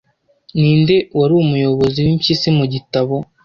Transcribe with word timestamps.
Ninde 0.59 0.95
wari 1.17 1.33
umuyobozi 1.43 1.97
w'impyisi 2.05 2.47
mu 2.57 2.65
gitabo 2.73 3.15